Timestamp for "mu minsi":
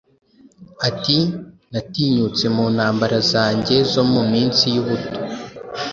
4.11-4.63